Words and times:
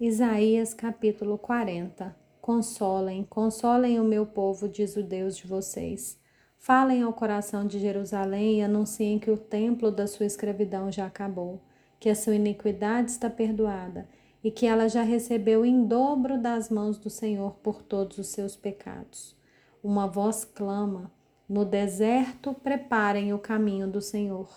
Isaías 0.00 0.72
capítulo 0.72 1.36
40 1.36 2.14
Consolem, 2.40 3.24
consolem 3.24 3.98
o 3.98 4.04
meu 4.04 4.24
povo, 4.24 4.68
diz 4.68 4.94
o 4.94 5.02
Deus 5.02 5.36
de 5.36 5.44
vocês. 5.44 6.16
Falem 6.56 7.02
ao 7.02 7.12
coração 7.12 7.66
de 7.66 7.80
Jerusalém 7.80 8.60
e 8.60 8.62
anunciem 8.62 9.18
que 9.18 9.28
o 9.28 9.36
templo 9.36 9.90
da 9.90 10.06
sua 10.06 10.24
escravidão 10.24 10.92
já 10.92 11.04
acabou, 11.04 11.60
que 11.98 12.08
a 12.08 12.14
sua 12.14 12.36
iniquidade 12.36 13.10
está 13.10 13.28
perdoada 13.28 14.08
e 14.42 14.52
que 14.52 14.66
ela 14.66 14.88
já 14.88 15.02
recebeu 15.02 15.66
em 15.66 15.84
dobro 15.84 16.40
das 16.40 16.70
mãos 16.70 16.96
do 16.96 17.10
Senhor 17.10 17.56
por 17.56 17.82
todos 17.82 18.18
os 18.18 18.28
seus 18.28 18.54
pecados. 18.54 19.36
Uma 19.82 20.06
voz 20.06 20.44
clama: 20.44 21.10
No 21.48 21.64
deserto, 21.64 22.54
preparem 22.54 23.34
o 23.34 23.38
caminho 23.40 23.88
do 23.88 24.00
Senhor. 24.00 24.48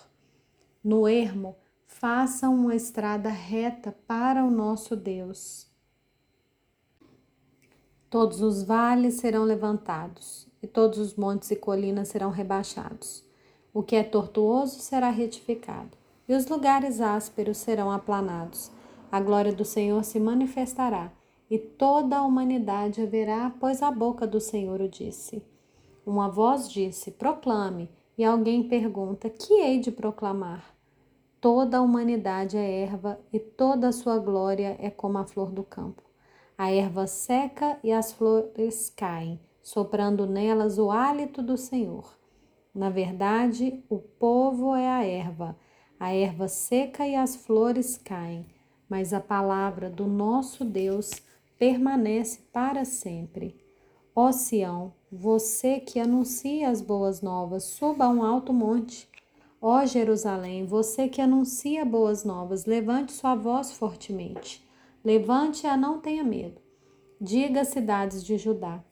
No 0.84 1.08
ermo, 1.08 1.56
façam 1.92 2.54
uma 2.54 2.74
estrada 2.74 3.28
reta 3.28 3.94
para 4.06 4.44
o 4.44 4.50
nosso 4.50 4.96
Deus. 4.96 5.68
Todos 8.10 8.40
os 8.40 8.64
vales 8.64 9.14
serão 9.14 9.44
levantados, 9.44 10.48
e 10.62 10.66
todos 10.66 10.98
os 10.98 11.14
montes 11.14 11.50
e 11.50 11.56
colinas 11.56 12.08
serão 12.08 12.30
rebaixados. 12.30 13.24
O 13.72 13.82
que 13.82 13.94
é 13.94 14.02
tortuoso 14.02 14.80
será 14.80 15.10
retificado, 15.10 15.96
e 16.28 16.34
os 16.34 16.46
lugares 16.46 17.00
ásperos 17.00 17.58
serão 17.58 17.90
aplanados. 17.90 18.70
A 19.10 19.20
glória 19.20 19.52
do 19.52 19.64
Senhor 19.64 20.02
se 20.04 20.18
manifestará, 20.18 21.12
e 21.48 21.58
toda 21.58 22.16
a 22.16 22.24
humanidade 22.24 23.00
a 23.00 23.06
verá, 23.06 23.52
pois 23.60 23.82
a 23.82 23.90
boca 23.90 24.26
do 24.26 24.40
Senhor 24.40 24.80
o 24.80 24.88
disse. 24.88 25.42
Uma 26.04 26.28
voz 26.28 26.68
disse: 26.68 27.12
Proclame, 27.12 27.88
e 28.18 28.24
alguém 28.24 28.66
pergunta: 28.66 29.30
Que 29.30 29.54
hei 29.54 29.78
de 29.78 29.92
proclamar? 29.92 30.71
Toda 31.42 31.78
a 31.78 31.82
humanidade 31.82 32.56
é 32.56 32.82
erva 32.82 33.18
e 33.32 33.40
toda 33.40 33.88
a 33.88 33.92
sua 33.92 34.16
glória 34.16 34.76
é 34.78 34.88
como 34.88 35.18
a 35.18 35.24
flor 35.24 35.50
do 35.50 35.64
campo. 35.64 36.00
A 36.56 36.70
erva 36.70 37.08
seca 37.08 37.80
e 37.82 37.90
as 37.90 38.12
flores 38.12 38.88
caem, 38.88 39.40
soprando 39.60 40.24
nelas 40.24 40.78
o 40.78 40.88
hálito 40.92 41.42
do 41.42 41.56
Senhor. 41.56 42.16
Na 42.72 42.90
verdade, 42.90 43.82
o 43.90 43.98
povo 43.98 44.76
é 44.76 44.88
a 44.88 45.04
erva, 45.04 45.58
a 45.98 46.14
erva 46.14 46.46
seca 46.46 47.08
e 47.08 47.16
as 47.16 47.34
flores 47.34 47.98
caem, 47.98 48.46
mas 48.88 49.12
a 49.12 49.18
palavra 49.18 49.90
do 49.90 50.06
nosso 50.06 50.64
Deus 50.64 51.10
permanece 51.58 52.38
para 52.52 52.84
sempre. 52.84 53.60
Ó 54.14 54.30
Sião, 54.30 54.92
você 55.10 55.80
que 55.80 55.98
anuncia 55.98 56.70
as 56.70 56.80
boas 56.80 57.20
novas, 57.20 57.64
suba 57.64 58.04
a 58.04 58.08
um 58.08 58.22
alto 58.22 58.52
monte 58.52 59.10
Ó 59.64 59.86
Jerusalém, 59.86 60.66
você 60.66 61.08
que 61.08 61.20
anuncia 61.20 61.84
boas 61.84 62.24
novas, 62.24 62.64
levante 62.64 63.12
sua 63.12 63.36
voz 63.36 63.70
fortemente. 63.70 64.68
Levante-a, 65.04 65.76
não 65.76 66.00
tenha 66.00 66.24
medo. 66.24 66.60
Diga 67.20 67.60
às 67.60 67.68
cidades 67.68 68.24
de 68.24 68.36
Judá: 68.36 68.84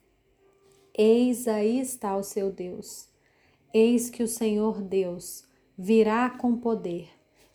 Eis 0.97 1.45
aí 1.45 1.77
está 1.77 2.15
o 2.15 2.23
seu 2.23 2.49
Deus. 2.49 3.09
Eis 3.73 4.09
que 4.09 4.23
o 4.23 4.27
Senhor 4.29 4.81
Deus 4.81 5.43
virá 5.77 6.29
com 6.29 6.55
poder, 6.55 7.09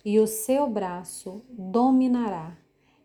e 0.04 0.20
o 0.20 0.26
seu 0.26 0.68
braço 0.68 1.42
dominará. 1.48 2.54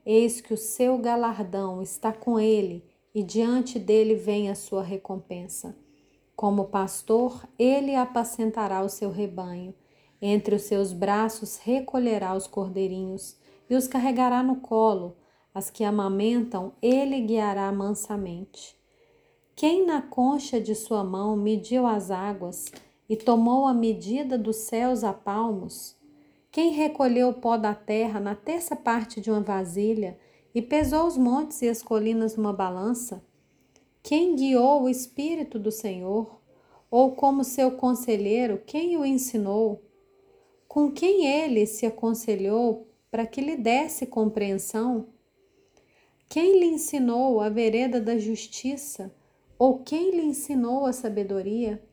Eis 0.06 0.42
que 0.42 0.54
o 0.54 0.58
seu 0.58 0.98
galardão 0.98 1.82
está 1.82 2.12
com 2.12 2.38
ele, 2.38 2.84
e 3.16 3.24
diante 3.24 3.80
dele 3.80 4.16
vem 4.16 4.50
a 4.50 4.56
sua 4.56 4.84
recompensa. 4.84 5.74
Como 6.36 6.66
pastor, 6.66 7.48
ele 7.58 7.96
apacentará 7.96 8.84
o 8.84 8.90
seu 8.90 9.10
rebanho 9.10 9.74
entre 10.22 10.56
os 10.56 10.64
seus 10.64 10.94
braços 10.94 11.58
recolherá 11.58 12.36
os 12.36 12.46
cordeirinhos 12.46 13.36
e 13.70 13.76
os 13.76 13.88
carregará 13.88 14.44
no 14.44 14.58
colo. 14.58 15.18
As 15.54 15.70
que 15.70 15.84
amamentam, 15.84 16.74
ele 16.82 17.20
guiará 17.22 17.72
mansamente. 17.72 18.78
Quem 19.56 19.86
na 19.86 20.02
concha 20.02 20.62
de 20.62 20.76
sua 20.76 21.04
mão 21.04 21.36
mediu 21.36 21.86
as 21.86 22.12
águas 22.12 22.72
e 23.10 23.18
tomou 23.18 23.68
a 23.68 23.74
medida 23.74 24.38
dos 24.38 24.58
céus 24.58 25.04
a 25.04 25.12
palmos? 25.12 25.96
Quem 26.52 26.72
recolheu 26.72 27.30
o 27.30 27.34
pó 27.34 27.58
da 27.58 27.74
terra 27.74 28.20
na 28.20 28.36
terça 28.36 28.76
parte 28.76 29.20
de 29.20 29.32
uma 29.32 29.42
vasilha 29.42 30.18
e 30.54 30.62
pesou 30.62 31.08
os 31.08 31.18
montes 31.18 31.62
e 31.62 31.70
as 31.70 31.82
colinas 31.82 32.36
numa 32.36 32.54
balança? 32.54 33.24
Quem 34.04 34.36
guiou 34.36 34.84
o 34.84 34.90
Espírito 34.90 35.60
do 35.60 35.72
Senhor? 35.72 36.40
Ou 36.90 37.16
como 37.16 37.44
seu 37.44 37.72
conselheiro, 37.72 38.62
quem 38.66 38.98
o 38.98 39.06
ensinou? 39.06 39.82
Com 40.74 40.90
quem 40.90 41.28
ele 41.28 41.66
se 41.66 41.86
aconselhou 41.86 42.88
para 43.12 43.28
que 43.28 43.42
lhe 43.42 43.58
desse 43.58 44.06
compreensão? 44.06 45.10
Quem 46.30 46.62
lhe 46.62 46.66
ensinou 46.68 47.42
a 47.42 47.50
vereda 47.50 48.00
da 48.00 48.18
justiça? 48.18 49.14
Ou 49.60 49.80
quem 49.80 50.12
lhe 50.12 50.22
ensinou 50.22 50.86
a 50.86 50.94
sabedoria? 50.94 51.84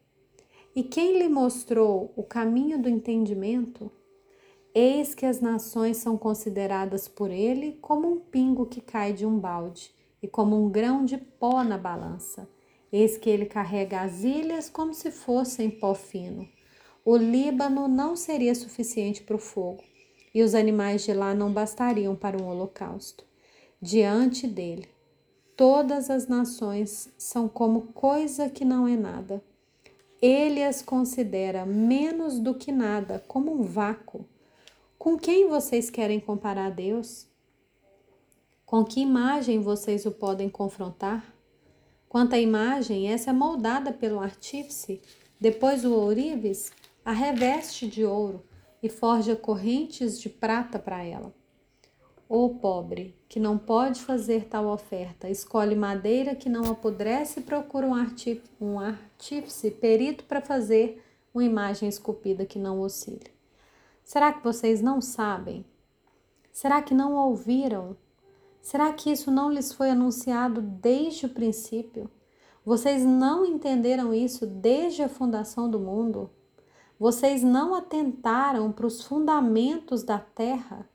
E 0.76 0.84
quem 0.84 1.18
lhe 1.18 1.28
mostrou 1.28 2.12
o 2.14 2.22
caminho 2.22 2.80
do 2.80 2.88
entendimento? 2.88 3.90
Eis 4.72 5.12
que 5.12 5.26
as 5.26 5.40
nações 5.40 5.96
são 5.96 6.16
consideradas 6.16 7.08
por 7.08 7.32
ele 7.32 7.72
como 7.80 8.06
um 8.06 8.20
pingo 8.20 8.64
que 8.64 8.80
cai 8.80 9.12
de 9.12 9.26
um 9.26 9.40
balde 9.40 9.92
e 10.22 10.28
como 10.28 10.54
um 10.54 10.70
grão 10.70 11.04
de 11.04 11.18
pó 11.18 11.64
na 11.64 11.76
balança. 11.76 12.48
Eis 12.92 13.18
que 13.18 13.28
ele 13.28 13.46
carrega 13.46 14.02
as 14.02 14.22
ilhas 14.22 14.70
como 14.70 14.94
se 14.94 15.10
fossem 15.10 15.68
pó 15.68 15.94
fino 15.94 16.48
o 17.10 17.16
Líbano 17.16 17.88
não 17.88 18.14
seria 18.14 18.54
suficiente 18.54 19.22
para 19.22 19.34
o 19.34 19.38
fogo, 19.38 19.82
e 20.34 20.42
os 20.42 20.54
animais 20.54 21.04
de 21.04 21.14
lá 21.14 21.34
não 21.34 21.50
bastariam 21.50 22.14
para 22.14 22.36
um 22.36 22.46
holocausto. 22.46 23.24
Diante 23.80 24.46
dele, 24.46 24.86
todas 25.56 26.10
as 26.10 26.28
nações 26.28 27.08
são 27.16 27.48
como 27.48 27.94
coisa 27.94 28.50
que 28.50 28.62
não 28.62 28.86
é 28.86 28.94
nada. 28.94 29.42
Ele 30.20 30.62
as 30.62 30.82
considera 30.82 31.64
menos 31.64 32.38
do 32.38 32.54
que 32.54 32.70
nada, 32.70 33.24
como 33.26 33.54
um 33.54 33.62
vácuo. 33.62 34.26
Com 34.98 35.16
quem 35.16 35.48
vocês 35.48 35.88
querem 35.88 36.20
comparar 36.20 36.68
Deus? 36.68 37.26
Com 38.66 38.84
que 38.84 39.00
imagem 39.00 39.60
vocês 39.60 40.04
o 40.04 40.10
podem 40.10 40.50
confrontar? 40.50 41.24
Quanto 42.06 42.34
à 42.34 42.38
imagem, 42.38 43.10
essa 43.10 43.30
é 43.30 43.32
moldada 43.32 43.94
pelo 43.94 44.20
artífice, 44.20 45.00
depois 45.40 45.86
o 45.86 45.94
ourives 45.94 46.70
a 47.08 47.12
reveste 47.12 47.88
de 47.88 48.04
ouro 48.04 48.44
e 48.82 48.90
forja 48.90 49.34
correntes 49.34 50.20
de 50.20 50.28
prata 50.28 50.78
para 50.78 51.02
ela. 51.02 51.34
O 52.28 52.56
pobre, 52.56 53.18
que 53.26 53.40
não 53.40 53.56
pode 53.56 54.02
fazer 54.02 54.44
tal 54.44 54.66
oferta, 54.66 55.26
escolhe 55.26 55.74
madeira 55.74 56.34
que 56.34 56.50
não 56.50 56.70
apodrece 56.70 57.40
e 57.40 57.42
procura 57.42 57.86
um, 57.86 57.94
um 58.60 58.78
artífice 58.78 59.70
perito 59.70 60.24
para 60.24 60.42
fazer 60.42 61.02
uma 61.32 61.42
imagem 61.42 61.88
esculpida 61.88 62.44
que 62.44 62.58
não 62.58 62.78
oscile. 62.80 63.32
Será 64.04 64.30
que 64.30 64.44
vocês 64.44 64.82
não 64.82 65.00
sabem? 65.00 65.64
Será 66.52 66.82
que 66.82 66.92
não 66.92 67.14
ouviram? 67.14 67.96
Será 68.60 68.92
que 68.92 69.10
isso 69.10 69.30
não 69.30 69.50
lhes 69.50 69.72
foi 69.72 69.88
anunciado 69.88 70.60
desde 70.60 71.24
o 71.24 71.30
princípio? 71.30 72.10
Vocês 72.66 73.02
não 73.02 73.46
entenderam 73.46 74.12
isso 74.12 74.46
desde 74.46 75.02
a 75.02 75.08
fundação 75.08 75.70
do 75.70 75.80
mundo? 75.80 76.30
Vocês 76.98 77.44
não 77.44 77.76
atentaram 77.76 78.72
para 78.72 78.86
os 78.86 79.02
fundamentos 79.02 80.02
da 80.02 80.18
terra? 80.18 80.88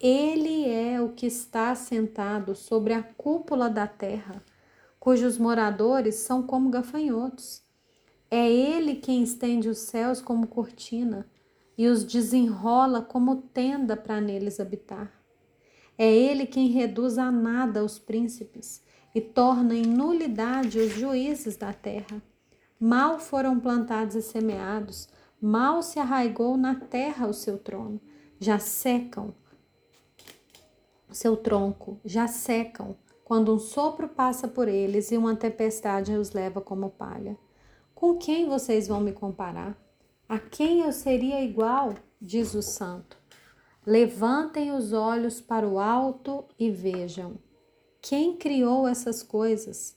Ele 0.00 0.66
é 0.66 1.00
o 1.00 1.10
que 1.10 1.26
está 1.26 1.74
sentado 1.74 2.54
sobre 2.54 2.94
a 2.94 3.02
cúpula 3.02 3.68
da 3.68 3.86
terra, 3.86 4.42
cujos 4.98 5.36
moradores 5.36 6.14
são 6.14 6.42
como 6.42 6.70
gafanhotos. 6.70 7.62
É 8.30 8.50
ele 8.50 8.96
quem 8.96 9.22
estende 9.22 9.68
os 9.68 9.78
céus 9.78 10.22
como 10.22 10.46
cortina 10.46 11.26
e 11.76 11.86
os 11.86 12.02
desenrola 12.02 13.02
como 13.02 13.36
tenda 13.36 13.94
para 13.94 14.20
neles 14.20 14.58
habitar. 14.58 15.12
É 15.98 16.10
ele 16.10 16.46
quem 16.46 16.68
reduz 16.68 17.18
a 17.18 17.30
nada 17.30 17.84
os 17.84 17.98
príncipes 17.98 18.82
e 19.14 19.20
torna 19.20 19.74
em 19.74 19.82
nulidade 19.82 20.78
os 20.78 20.92
juízes 20.92 21.56
da 21.56 21.72
terra. 21.72 22.22
Mal 22.78 23.18
foram 23.18 23.58
plantados 23.58 24.14
e 24.14 24.22
semeados, 24.22 25.08
mal 25.40 25.82
se 25.82 25.98
arraigou 25.98 26.56
na 26.56 26.74
terra 26.74 27.26
o 27.26 27.32
seu 27.32 27.58
trono, 27.58 28.00
já 28.38 28.58
secam 28.58 29.34
o 31.08 31.14
seu 31.14 31.36
tronco, 31.36 32.00
já 32.04 32.26
secam, 32.26 32.96
quando 33.24 33.54
um 33.54 33.58
sopro 33.58 34.08
passa 34.08 34.46
por 34.46 34.68
eles 34.68 35.10
e 35.10 35.16
uma 35.16 35.34
tempestade 35.34 36.12
os 36.12 36.32
leva 36.32 36.60
como 36.60 36.90
palha. 36.90 37.36
Com 37.94 38.16
quem 38.18 38.48
vocês 38.48 38.86
vão 38.88 39.00
me 39.00 39.12
comparar? 39.12 39.76
A 40.28 40.38
quem 40.38 40.80
eu 40.80 40.92
seria 40.92 41.42
igual? 41.42 41.94
Diz 42.20 42.54
o 42.54 42.62
santo. 42.62 43.16
Levantem 43.84 44.72
os 44.72 44.92
olhos 44.92 45.40
para 45.40 45.66
o 45.66 45.78
alto 45.78 46.44
e 46.58 46.70
vejam. 46.70 47.38
Quem 48.00 48.36
criou 48.36 48.86
essas 48.86 49.22
coisas? 49.22 49.95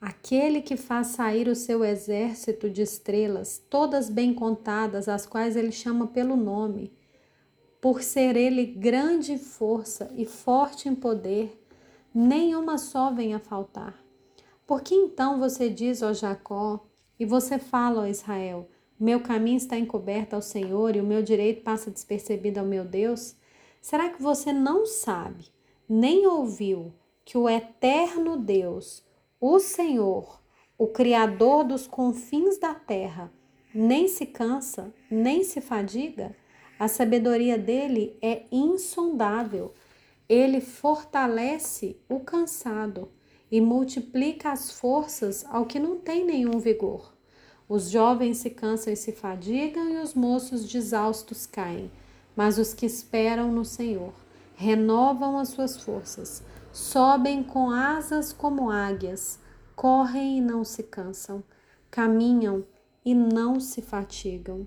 Aquele 0.00 0.62
que 0.62 0.76
faz 0.76 1.08
sair 1.08 1.46
o 1.46 1.54
seu 1.54 1.84
exército 1.84 2.70
de 2.70 2.80
estrelas, 2.80 3.62
todas 3.68 4.08
bem 4.08 4.32
contadas, 4.32 5.08
as 5.08 5.26
quais 5.26 5.56
ele 5.56 5.72
chama 5.72 6.06
pelo 6.06 6.36
nome. 6.36 6.92
por 7.80 8.02
ser 8.02 8.36
ele 8.36 8.66
grande 8.66 9.32
em 9.32 9.38
força 9.38 10.12
e 10.14 10.26
forte 10.26 10.88
em 10.88 10.94
poder, 10.94 11.58
nenhuma 12.14 12.76
só 12.76 13.10
vem 13.10 13.32
a 13.34 13.38
faltar. 13.38 13.98
Por 14.66 14.82
que 14.82 14.94
então 14.94 15.38
você 15.38 15.70
diz, 15.70 16.02
ó 16.02 16.12
Jacó, 16.12 16.84
e 17.18 17.24
você 17.24 17.58
fala, 17.58 18.02
ó 18.02 18.06
Israel, 18.06 18.68
meu 18.98 19.20
caminho 19.20 19.56
está 19.56 19.78
encoberto 19.78 20.36
ao 20.36 20.42
Senhor 20.42 20.94
e 20.94 21.00
o 21.00 21.04
meu 21.04 21.22
direito 21.22 21.62
passa 21.62 21.90
despercebido 21.90 22.60
ao 22.60 22.66
meu 22.66 22.84
Deus? 22.84 23.34
Será 23.80 24.10
que 24.10 24.22
você 24.22 24.52
não 24.52 24.84
sabe, 24.84 25.46
nem 25.88 26.26
ouviu, 26.26 26.92
que 27.24 27.38
o 27.38 27.48
eterno 27.48 28.36
Deus, 28.36 29.02
o 29.40 29.58
Senhor, 29.58 30.38
o 30.76 30.86
Criador 30.86 31.64
dos 31.64 31.86
confins 31.86 32.58
da 32.58 32.74
terra, 32.74 33.32
nem 33.74 34.06
se 34.06 34.26
cansa, 34.26 34.92
nem 35.10 35.42
se 35.42 35.62
fadiga? 35.62 36.36
A 36.78 36.88
sabedoria 36.88 37.56
dele 37.56 38.18
é 38.20 38.42
insondável. 38.52 39.72
Ele 40.28 40.60
fortalece 40.60 41.96
o 42.08 42.20
cansado 42.20 43.08
e 43.50 43.60
multiplica 43.60 44.52
as 44.52 44.70
forças 44.70 45.44
ao 45.48 45.64
que 45.64 45.78
não 45.78 45.96
tem 45.96 46.24
nenhum 46.24 46.58
vigor. 46.58 47.14
Os 47.66 47.88
jovens 47.88 48.38
se 48.38 48.50
cansam 48.50 48.92
e 48.92 48.96
se 48.96 49.12
fadigam, 49.12 49.88
e 49.88 49.96
os 50.02 50.12
moços 50.12 50.68
de 50.68 50.76
exaustos 50.76 51.46
caem. 51.46 51.90
Mas 52.36 52.58
os 52.58 52.74
que 52.74 52.84
esperam 52.84 53.50
no 53.50 53.64
Senhor 53.64 54.12
renovam 54.54 55.38
as 55.38 55.48
suas 55.48 55.82
forças, 55.82 56.42
sobem 56.72 57.42
com 57.42 57.70
asas 57.70 58.32
como 58.32 58.70
águias, 58.70 59.38
correm 59.74 60.38
e 60.38 60.40
não 60.40 60.64
se 60.64 60.82
cansam, 60.82 61.42
caminham 61.90 62.64
e 63.04 63.14
não 63.14 63.58
se 63.58 63.82
fatigam. 63.82 64.66